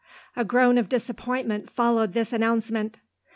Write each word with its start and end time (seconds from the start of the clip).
A 0.35 0.43
groan 0.43 0.79
of 0.79 0.89
disappointment 0.89 1.69
followed 1.69 2.13
this 2.13 2.33
announcement. 2.33 2.97